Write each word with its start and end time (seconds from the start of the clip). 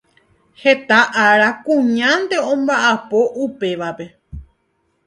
Heta 0.61 0.99
ára 1.27 1.49
kuñánte 1.65 2.35
omba’apo 2.51 3.19
upévape. 3.45 4.05